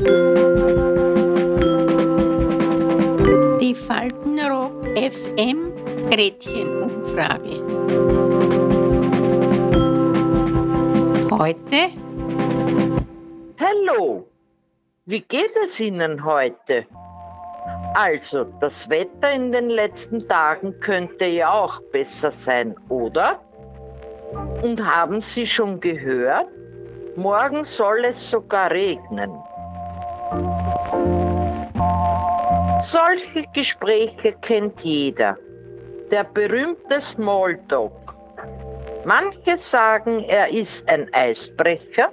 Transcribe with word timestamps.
Die 0.00 0.06
Faltenrock 3.74 4.86
FM 4.96 5.74
Gretchenumfrage. 6.10 7.60
Heute? 11.30 11.92
Hallo, 13.60 14.26
wie 15.04 15.20
geht 15.20 15.52
es 15.62 15.78
Ihnen 15.78 16.24
heute? 16.24 16.86
Also, 17.92 18.44
das 18.58 18.88
Wetter 18.88 19.30
in 19.32 19.52
den 19.52 19.68
letzten 19.68 20.26
Tagen 20.26 20.80
könnte 20.80 21.26
ja 21.26 21.52
auch 21.52 21.78
besser 21.92 22.30
sein, 22.30 22.74
oder? 22.88 23.38
Und 24.62 24.82
haben 24.82 25.20
Sie 25.20 25.46
schon 25.46 25.78
gehört? 25.78 26.48
Morgen 27.16 27.64
soll 27.64 28.06
es 28.06 28.30
sogar 28.30 28.70
regnen. 28.70 29.36
Solche 32.80 33.44
Gespräche 33.52 34.32
kennt 34.40 34.80
jeder. 34.82 35.36
Der 36.10 36.24
berühmte 36.24 37.00
Smalltalk. 37.00 38.14
Manche 39.04 39.58
sagen, 39.58 40.24
er 40.24 40.48
ist 40.48 40.88
ein 40.88 41.12
Eisbrecher, 41.12 42.10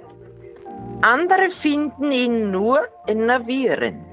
andere 1.00 1.48
finden 1.48 2.12
ihn 2.12 2.50
nur 2.50 2.86
enervierend. 3.06 4.04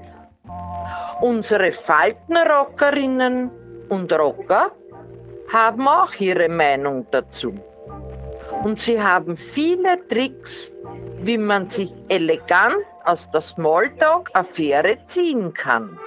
Unsere 1.20 1.72
Faltenrockerinnen 1.72 3.50
und 3.90 4.12
Rocker 4.12 4.72
haben 5.52 5.86
auch 5.86 6.14
ihre 6.14 6.48
Meinung 6.48 7.06
dazu. 7.10 7.54
Und 8.64 8.78
sie 8.78 9.02
haben 9.02 9.36
viele 9.36 10.06
Tricks, 10.08 10.72
wie 11.20 11.38
man 11.38 11.68
sich 11.68 11.92
elegant 12.08 12.76
aus 13.04 13.30
der 13.30 13.42
Smalltalk-Affäre 13.42 14.98
ziehen 15.06 15.52
kann. 15.52 15.98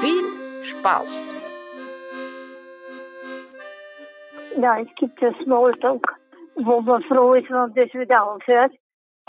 Viel 0.00 0.64
Spaß! 0.64 1.32
Ja, 4.60 4.78
es 4.80 4.88
gibt 4.96 5.20
ja 5.20 5.32
Smalltalk, 5.42 6.14
wo 6.56 6.80
man 6.80 7.02
froh 7.04 7.34
ist, 7.34 7.50
wenn 7.50 7.74
das 7.74 7.92
wieder 7.94 8.22
aufhört. 8.22 8.72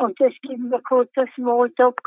Und 0.02 0.20
es 0.20 0.34
gibt 0.42 0.60
mir 0.60 0.82
kurzer 0.82 1.26
Smalltalk, 1.36 2.00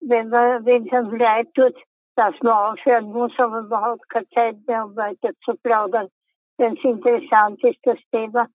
wenn 0.00 0.28
man, 0.28 0.64
wenn 0.64 0.86
es 0.86 0.92
einem 0.92 1.14
leid 1.16 1.48
tut, 1.54 1.74
dass 2.16 2.34
man 2.42 2.52
aufhören 2.52 3.12
muss, 3.12 3.32
aber 3.38 3.62
man 3.62 3.82
hat 3.82 4.08
keine 4.08 4.28
Zeit 4.30 4.56
mehr, 4.66 4.84
um 4.84 4.96
weiter 4.96 5.30
zu 5.44 5.54
plaudern. 5.62 6.08
Wenn 6.58 6.76
es 6.76 6.84
interessant 6.84 7.62
ist, 7.64 7.78
das 7.82 7.98
Thema, 8.12 8.48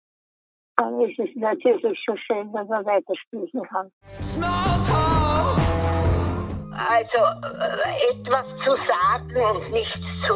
dann 0.78 1.02
ist 1.02 1.20
es 1.20 1.30
natürlich 1.36 2.00
schon 2.04 2.18
schön, 2.18 2.54
wenn 2.54 2.68
man 2.68 2.86
weiterspielen 2.86 3.64
kann. 3.64 3.92
Also 7.00 7.24
äh, 7.48 8.12
etwas 8.12 8.46
zu 8.62 8.72
sagen 8.72 9.56
und 9.56 9.72
nichts 9.72 10.00
zu 10.26 10.34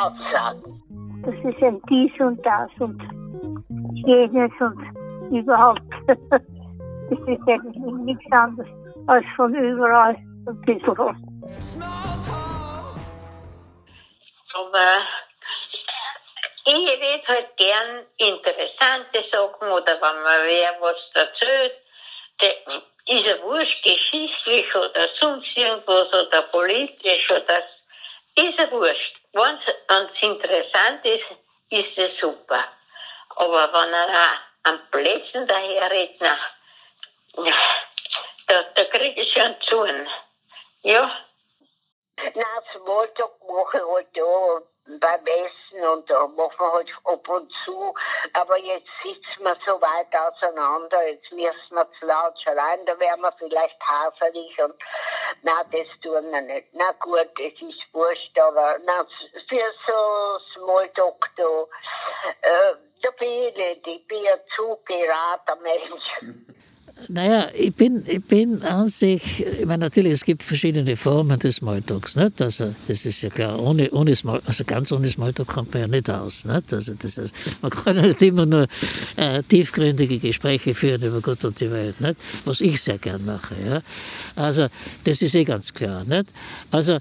aussagen. 0.00 0.80
Das 1.24 1.34
ist 1.34 1.60
ein 1.60 1.82
dies 1.90 2.12
und 2.20 2.40
das 2.46 2.70
und 2.78 3.02
jenes 3.94 4.52
und 4.60 5.32
überhaupt. 5.32 5.82
Das 7.10 7.18
ist 7.18 7.46
eigentlich 7.46 7.76
nichts 7.76 8.32
anderes 8.32 8.70
als 9.06 9.26
von 9.36 9.54
überall 9.54 10.14
ein 10.14 10.60
bisschen 10.62 10.96
was. 10.96 11.16
Aber 14.54 14.88
ich 16.64 16.88
rede 16.88 17.28
halt 17.28 17.54
gern 17.58 18.06
interessante 18.16 19.20
Sachen 19.20 19.68
oder 19.68 20.00
wenn 20.00 20.22
mir 20.22 20.46
wer 20.46 20.80
was 20.80 21.10
erzählt, 21.14 21.74
ist 23.06 23.26
ja 23.26 23.40
wurscht, 23.42 23.82
geschichtlich 23.84 24.74
oder 24.74 25.06
sonst 25.08 25.56
irgendwas 25.56 26.12
oder 26.14 26.42
politisch 26.42 27.30
oder 27.30 27.62
ist 28.36 28.58
ja 28.58 28.70
wurscht. 28.70 29.20
Wenn 29.32 30.06
es 30.06 30.22
interessant 30.22 31.04
ist, 31.04 31.26
ist 31.70 31.98
es 31.98 32.16
super. 32.18 32.64
Aber 33.36 33.72
wenn 33.72 33.92
er 33.92 34.38
am 34.62 34.90
Plätzen 34.90 35.46
daherredet, 35.46 36.20
na, 37.36 37.52
da, 38.46 38.62
da 38.62 38.84
kriege 38.84 39.20
ich 39.20 39.32
schon 39.32 39.60
zu. 39.60 39.86
Ja. 40.82 41.10
Na, 42.34 42.62
Smalltalk 42.72 43.42
mache 43.46 43.78
ich 43.78 43.82
halt 43.82 44.08
da 44.16 44.73
beim 44.86 45.26
Essen 45.26 45.86
und 45.88 46.08
da 46.10 46.26
machen 46.28 46.58
wir 46.58 46.72
halt 46.72 46.94
ab 47.04 47.28
und 47.28 47.52
zu. 47.52 47.94
Aber 48.34 48.58
jetzt 48.58 48.90
sitzen 49.02 49.44
wir 49.44 49.56
so 49.66 49.80
weit 49.80 50.14
auseinander, 50.14 51.08
jetzt 51.08 51.32
müssen 51.32 51.54
wir 51.70 51.88
zu 51.98 52.06
laut 52.06 52.40
schreien, 52.40 52.84
da 52.86 52.98
wären 52.98 53.20
wir 53.20 53.32
vielleicht 53.38 53.80
haserlich 53.80 54.62
und 54.62 54.74
na, 55.42 55.64
das 55.64 55.88
tun 56.02 56.30
wir 56.30 56.40
nicht. 56.42 56.68
Na 56.72 56.92
gut, 57.00 57.30
es 57.38 57.62
ist 57.62 57.92
wurscht, 57.92 58.38
aber 58.38 58.78
na, 58.84 59.06
für 59.48 59.72
so 59.86 60.38
Smalltalk 60.52 61.30
da, 61.36 61.62
äh, 62.42 62.74
da 63.02 63.10
bin 63.12 63.28
ich 63.28 63.56
nicht, 63.56 63.86
ich 63.86 64.06
bin 64.06 64.26
ein 64.26 64.40
zu 64.54 64.78
gerater 64.84 65.56
Mensch. 65.56 66.20
Naja, 67.08 67.48
ich 67.56 67.74
bin, 67.74 68.02
ich 68.06 68.22
bin 68.24 68.62
an 68.62 68.88
sich, 68.88 69.44
ich 69.44 69.66
meine, 69.66 69.84
natürlich, 69.84 70.12
es 70.12 70.24
gibt 70.24 70.42
verschiedene 70.42 70.96
Formen 70.96 71.38
des 71.38 71.56
Smalltalks, 71.56 72.16
nicht? 72.16 72.40
Also, 72.40 72.74
das 72.88 73.04
ist 73.04 73.22
ja 73.22 73.30
klar, 73.30 73.60
ohne, 73.60 73.90
ohne 73.90 74.14
Small, 74.16 74.40
also 74.46 74.64
ganz 74.64 74.90
ohne 74.92 75.08
Smalltalk 75.08 75.48
kommt 75.48 75.72
man 75.74 75.82
ja 75.82 75.88
nicht 75.88 76.08
aus, 76.08 76.44
nicht? 76.44 76.72
Also, 76.72 76.94
das 76.94 77.18
ist, 77.18 77.34
man 77.60 77.70
kann 77.70 77.96
ja 77.96 78.02
nicht 78.02 78.22
immer 78.22 78.46
nur 78.46 78.66
äh, 79.16 79.42
tiefgründige 79.42 80.18
Gespräche 80.18 80.74
führen 80.74 81.02
über 81.02 81.20
Gott 81.20 81.44
und 81.44 81.60
die 81.60 81.70
Welt, 81.70 82.00
nicht? 82.00 82.16
Was 82.44 82.60
ich 82.60 82.80
sehr 82.80 82.98
gern 82.98 83.24
mache, 83.24 83.54
ja? 83.66 83.82
Also, 84.36 84.68
das 85.04 85.20
ist 85.20 85.34
eh 85.34 85.44
ganz 85.44 85.74
klar, 85.74 86.04
nicht? 86.04 86.32
Also, 86.70 86.98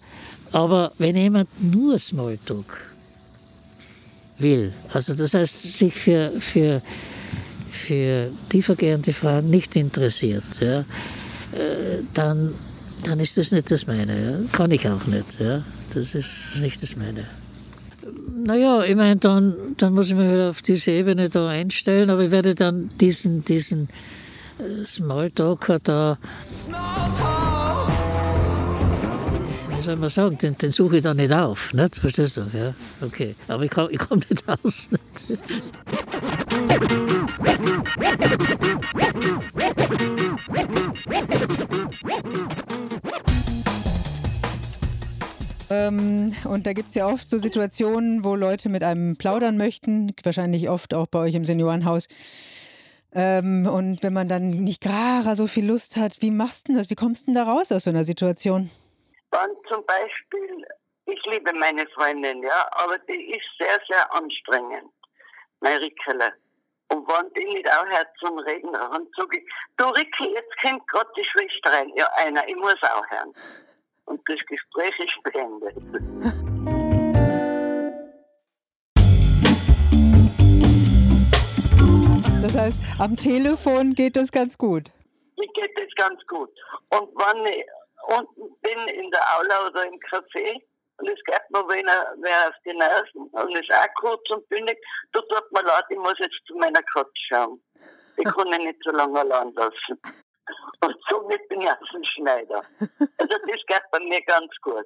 aber 0.51 0.91
wenn 0.97 1.15
jemand 1.15 1.49
nur 1.61 1.97
Smalltalk 1.97 2.81
will, 4.37 4.73
also 4.91 5.13
das 5.13 5.33
heißt, 5.33 5.77
sich 5.77 5.93
für, 5.93 6.31
für 6.39 6.81
für 7.83 8.29
tiefergehende 8.49 9.13
Fragen 9.13 9.49
nicht 9.49 9.75
interessiert, 9.75 10.43
ja, 10.59 10.79
äh, 10.79 12.01
dann, 12.13 12.53
dann 13.05 13.19
ist 13.19 13.37
das 13.37 13.51
nicht 13.51 13.69
das 13.69 13.85
meine. 13.87 14.13
Ja. 14.13 14.37
Kann 14.51 14.71
ich 14.71 14.87
auch 14.87 15.05
nicht. 15.07 15.39
Ja. 15.39 15.63
Das 15.93 16.15
ist 16.15 16.57
nicht 16.61 16.81
das 16.81 16.95
meine. 16.95 17.25
Naja, 18.45 18.83
ich 18.83 18.95
meine, 18.95 19.17
dann, 19.17 19.55
dann 19.77 19.93
muss 19.93 20.07
ich 20.07 20.15
mich 20.15 20.29
wieder 20.29 20.49
auf 20.49 20.61
diese 20.61 20.91
Ebene 20.91 21.29
da 21.29 21.47
einstellen, 21.47 22.09
aber 22.09 22.23
ich 22.23 22.31
werde 22.31 22.55
dann 22.55 22.89
diesen, 22.99 23.43
diesen 23.45 23.87
äh, 24.59 24.85
Smalltalker 24.85 25.79
da. 25.79 26.17
Wie 29.77 29.81
soll 29.81 29.95
man 29.97 30.09
sagen, 30.09 30.37
den, 30.37 30.57
den 30.57 30.71
suche 30.71 30.97
ich 30.97 31.03
da 31.03 31.13
nicht 31.13 31.31
auf, 31.31 31.73
nicht? 31.73 31.97
Verstehst 31.97 32.37
du? 32.37 32.41
Ja, 32.53 32.73
okay. 33.01 33.35
Aber 33.47 33.63
ich 33.63 33.71
komme 33.71 33.91
ich 33.91 33.99
komm 33.99 34.19
nicht 34.29 34.43
aus. 34.63 34.89
Nicht? 34.91 35.39
Ähm, 45.69 46.35
und 46.45 46.67
da 46.67 46.73
gibt 46.73 46.89
es 46.89 46.95
ja 46.95 47.07
oft 47.07 47.29
so 47.29 47.37
Situationen, 47.37 48.23
wo 48.23 48.35
Leute 48.35 48.69
mit 48.69 48.83
einem 48.83 49.17
plaudern 49.17 49.57
möchten, 49.57 50.13
wahrscheinlich 50.23 50.69
oft 50.69 50.93
auch 50.93 51.07
bei 51.07 51.19
euch 51.19 51.33
im 51.33 51.45
Seniorenhaus. 51.45 52.07
Ähm, 53.13 53.67
und 53.67 54.03
wenn 54.03 54.13
man 54.13 54.27
dann 54.27 54.49
nicht 54.49 54.81
gerade 54.81 55.35
so 55.35 55.47
viel 55.47 55.67
Lust 55.67 55.97
hat, 55.97 56.21
wie 56.21 56.31
machst 56.31 56.67
du 56.67 56.73
das? 56.73 56.89
Wie 56.89 56.95
kommst 56.95 57.27
du 57.27 57.33
da 57.33 57.43
raus 57.43 57.71
aus 57.71 57.83
so 57.83 57.89
einer 57.89 58.03
Situation? 58.03 58.69
Wenn 59.31 59.51
zum 59.67 59.85
Beispiel, 59.85 60.65
ich 61.05 61.21
liebe 61.25 61.53
meine 61.53 61.87
Freundin, 61.87 62.43
ja, 62.43 62.67
aber 62.71 62.97
die 62.99 63.31
ist 63.31 63.45
sehr, 63.59 63.79
sehr 63.87 64.13
anstrengend, 64.13 64.91
meine 65.59 65.81
Rickele. 65.81 66.33
Und 66.89 67.07
wenn 67.07 67.33
die 67.33 67.45
nicht 67.45 67.67
aufhört 67.71 68.07
zum 68.19 68.37
Reden, 68.39 68.73
dann 68.73 69.07
sage 69.17 69.37
ich, 69.37 69.43
du 69.77 69.85
Ricky, 69.85 70.33
jetzt 70.33 70.61
kommt 70.61 70.87
gerade 70.87 71.09
die 71.17 71.23
Schwester 71.23 71.71
rein. 71.71 71.91
Ja, 71.95 72.07
einer, 72.17 72.47
ich 72.47 72.55
muss 72.55 72.75
auch 72.83 73.05
hören. 73.09 73.33
Und 74.05 74.21
das 74.27 74.39
Gespräch 74.45 74.99
ist 74.99 75.23
beendet. 75.23 75.75
Das 82.43 82.57
heißt, 82.57 82.77
am 82.99 83.15
Telefon 83.15 83.93
geht 83.93 84.17
das 84.17 84.31
ganz 84.31 84.57
gut. 84.57 84.91
Mir 85.37 85.47
geht 85.53 85.71
das 85.77 85.87
ganz 85.95 86.19
gut. 86.27 86.49
Und 86.89 87.09
wenn 87.15 87.45
ich 87.45 87.65
unten 88.07 88.59
bin 88.61 88.87
in 88.93 89.09
der 89.11 89.21
Aula 89.37 89.67
oder 89.67 89.85
im 89.85 89.99
Café, 89.99 90.61
und 90.97 91.09
es 91.09 91.23
geht 91.25 91.41
mir 91.49 91.63
wer, 91.67 92.13
wer 92.21 92.47
auf 92.49 92.55
die 92.65 92.73
Nerven 92.73 93.27
und 93.31 93.55
ist 93.57 93.71
auch 93.73 93.93
kurz 93.99 94.29
und 94.29 94.47
bündig, 94.49 94.77
da 95.11 95.21
tut 95.21 95.51
mir 95.51 95.63
leid, 95.63 95.85
ich 95.89 95.97
muss 95.97 96.17
jetzt 96.19 96.39
zu 96.47 96.55
meiner 96.55 96.81
Katze 96.83 97.11
schauen. 97.29 97.53
Die 98.17 98.23
kann 98.23 98.51
ich 98.53 98.59
nicht 98.59 98.79
so 98.83 98.91
lange 98.91 99.19
allein 99.19 99.53
lassen. 99.53 99.99
Und 100.81 100.95
somit 101.09 101.47
bin 101.49 101.61
ich 101.61 101.69
auch 101.69 101.93
ein 101.95 102.03
Schneider. 102.03 102.61
Also 103.17 103.37
das 103.47 103.65
geht 103.67 103.81
bei 103.91 103.99
mir 103.99 104.21
ganz 104.23 104.51
gut. 104.61 104.85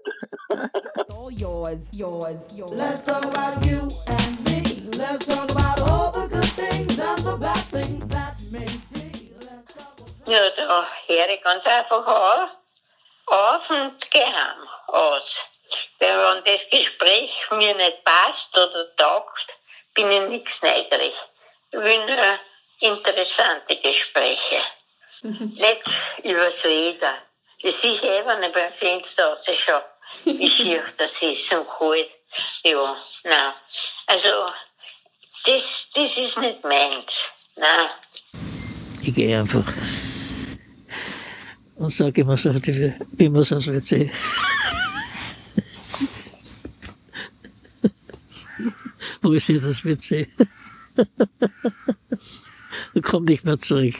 all 0.50 1.32
yours, 1.32 1.92
yours, 1.94 2.54
yours. 2.56 2.72
Let's 2.72 3.06
talk 3.06 3.26
about 3.26 3.66
you 3.66 3.82
and 4.08 4.46
me. 4.46 4.90
Let's 4.98 5.26
talk 5.26 5.50
about 5.50 5.82
all 5.90 6.12
the 6.12 6.28
good 6.30 6.46
things 6.46 7.00
and 7.00 7.20
the 7.26 7.38
bad 7.38 7.58
things 7.72 8.08
that 8.10 8.36
may 8.52 8.68
be. 8.94 9.34
Let's 9.40 9.74
talk 9.74 10.00
about 10.00 10.32
Ja, 10.32 10.50
da 10.56 10.86
höre 11.08 11.30
ich 11.34 11.44
ganz 11.44 11.66
einfach 11.66 12.08
an. 12.08 12.50
auf 13.28 13.70
und 13.70 14.12
geheim 14.12 14.68
aus. 14.88 15.40
Wenn 16.00 16.44
das 16.44 16.70
Gespräch 16.70 17.32
mir 17.52 17.74
nicht 17.76 18.04
passt 18.04 18.56
oder 18.56 18.96
taugt, 18.96 19.48
bin 19.94 20.12
ich 20.12 20.30
nichts 20.30 20.62
neugierig. 20.62 21.16
Ich 21.72 21.80
will 21.80 22.06
nur 22.06 22.40
interessante 22.80 23.76
Gespräche. 23.78 24.62
nicht 25.24 25.84
über 26.24 26.52
so 26.52 26.68
jeder. 26.68 27.16
Das 27.64 27.84
ist 27.84 28.04
eh, 28.04 28.24
wenn 28.26 28.44
ich 28.44 28.52
beim 28.52 28.72
Fenster 28.72 29.30
rausschaue, 29.30 29.84
wie 30.26 30.48
schier 30.48 30.84
das 30.98 31.20
ist 31.22 31.52
und 31.52 31.68
kalt. 31.68 32.10
Ja, 32.64 32.98
nein. 33.24 33.54
Also, 34.06 34.30
das, 35.46 35.88
das 35.96 36.18
ist 36.18 36.38
nicht 36.38 36.64
meins. 36.64 37.14
Nein. 37.56 37.90
Ich 39.02 39.16
gehe 39.16 39.40
einfach 39.40 39.64
und 41.78 41.90
sage 41.90 42.22
immer 42.22 42.38
so, 42.38 42.54
wie 42.54 43.30
man 43.30 43.42
es 43.42 43.54
aus 43.54 43.68
WC. 43.68 44.12
Wo 49.28 49.34
ist 49.34 49.50
jetzt 49.50 49.66
das 49.66 49.84
WC? 49.84 50.26
Und 52.94 53.04
komm 53.04 53.26
nicht 53.26 53.44
mehr 53.44 53.60
zurück. 53.60 53.96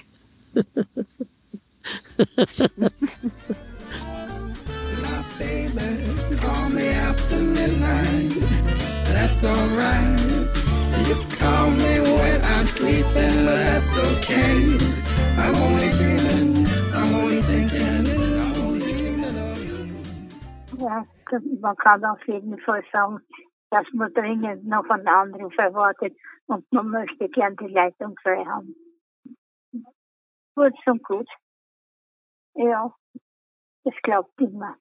That's 9.04 9.44
alright. 9.44 10.18
You 11.06 11.16
call 11.38 11.72
me 11.72 12.00
when 12.00 12.42
I'm 12.42 12.66
sleeping, 12.68 13.44
but 13.44 13.58
that's 13.68 13.98
okay. 13.98 14.78
I'm 15.38 15.56
only 15.58 15.90
dreaming. 15.92 16.68
I'm 16.94 17.16
only 17.16 17.42
thinking. 17.42 18.08
I'm 18.40 18.56
only 18.62 18.94
dreaming 18.94 19.36
of 19.36 19.60
you. 19.60 19.92
Ja, 20.80 21.06
man 21.60 21.76
kann 21.76 22.06
auf 22.06 22.26
jeden 22.28 22.58
Fall 22.60 22.82
sagen, 22.94 23.20
dass 23.70 23.86
man 23.94 24.14
dringend 24.14 24.66
noch 24.66 24.90
einen 24.90 25.08
Anruf 25.08 25.58
erwartet 25.58 26.16
und 26.48 26.72
man 26.72 26.90
möchte 26.90 27.30
gern 27.30 27.56
die 27.58 27.68
Leitung 27.68 28.16
frei 28.22 28.46
haben. 28.46 28.76
Gut 30.56 30.74
und 30.86 31.04
gut. 31.04 31.28
Ja, 32.56 32.92
das 33.84 33.94
glaubt 34.02 34.40
immer. 34.40 34.76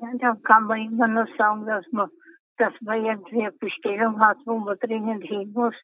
Ja, 0.00 0.08
dann 0.18 0.42
kann 0.42 0.64
man 0.64 0.80
immer 0.80 1.08
nur 1.08 1.28
sagen, 1.36 1.66
dass 1.66 1.86
man, 1.92 2.10
dass 2.56 2.72
man 2.80 3.04
irgendwie 3.04 3.42
eine 3.42 3.52
Bestellung 3.52 4.18
hat, 4.20 4.38
wo 4.44 4.58
man 4.58 4.78
dringend 4.78 5.24
hin 5.24 5.52
muss. 5.52 5.74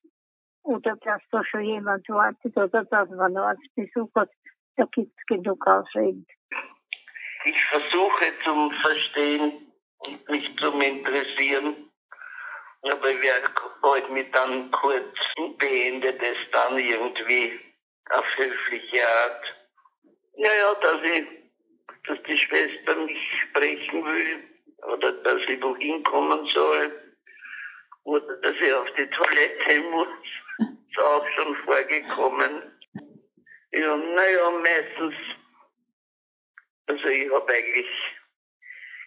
Oder 0.63 0.97
dass 0.97 1.23
da 1.31 1.45
schon 1.45 1.63
jemand 1.63 2.09
wartet 2.09 2.57
oder 2.57 2.85
dass 2.85 3.09
man 3.11 3.21
einen 3.21 3.37
Arztbesuch 3.37 4.11
hat. 4.15 4.31
Da 4.77 4.87
gibt 4.87 5.13
es 5.17 5.27
genug 5.27 5.65
Ausreden. 5.67 6.27
Ich 7.45 7.65
versuche 7.67 8.25
zum 8.43 8.73
Verstehen 8.73 9.53
und 9.99 10.29
mich 10.31 10.57
zum 10.59 10.81
Interessieren. 10.81 11.91
Aber 12.85 13.09
werde 13.09 13.49
bald 13.81 14.11
mit 14.11 14.35
dann 14.35 14.71
kurz 14.71 15.17
beendet 15.59 16.21
es 16.23 16.37
dann 16.53 16.79
irgendwie 16.79 17.59
auf 18.11 18.27
höfliche 18.37 19.03
Art. 19.03 19.55
Naja, 20.37 20.75
dass 20.75 21.03
ich, 21.03 21.27
dass 22.07 22.23
die 22.25 22.39
Schwester 22.39 22.95
mich 22.97 23.19
sprechen 23.49 24.05
will 24.05 24.45
oder 24.83 25.13
dass 25.13 25.41
ich 25.49 25.63
wohin 25.63 26.03
kommen 26.05 26.47
soll 26.53 26.93
oder 28.05 28.37
dass 28.37 28.55
ich 28.61 28.73
auf 28.75 28.89
die 28.99 29.09
Toilette 29.09 29.81
muss. 29.91 30.09
Ist 30.59 30.99
auch 30.99 31.27
schon 31.37 31.57
vorgekommen. 31.65 32.63
Ja, 33.73 33.97
naja, 33.97 34.51
meistens, 34.51 35.15
also 36.87 37.07
ich 37.07 37.33
habe 37.33 37.53
eigentlich 37.53 37.89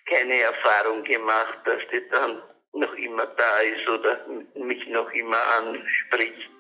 keine 0.08 0.42
Erfahrung 0.42 1.04
gemacht, 1.04 1.60
dass 1.66 1.82
die 1.92 2.10
dann 2.10 2.42
noch 2.74 2.94
immer 2.96 3.26
da 3.26 3.60
ist 3.62 3.88
oder 3.88 4.26
mich 4.56 4.88
noch 4.90 5.12
immer 5.12 5.38
anspricht. 5.58 6.52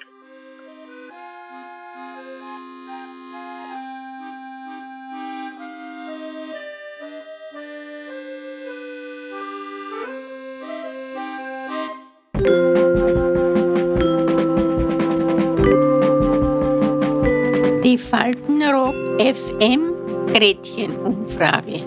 Die 17.84 17.98
Faltenrock 17.98 18.96
FM 19.20 19.94
Gretchenumfrage. 20.34 21.82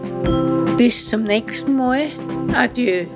Bis 0.76 1.08
zum 1.08 1.24
nächsten 1.24 1.76
Mal. 1.76 2.08
Adieu. 2.54 3.06